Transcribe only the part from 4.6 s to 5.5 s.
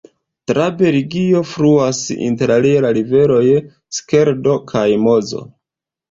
kaj Mozo.